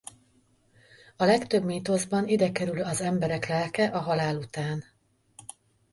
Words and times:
A 1.17 1.23
legtöbb 1.23 1.63
mítoszban 1.63 2.27
ide 2.27 2.51
kerül 2.51 2.81
az 2.83 3.01
emberek 3.01 3.47
lelke 3.47 3.87
a 3.87 3.99
halál 3.99 4.37
után. 4.37 4.83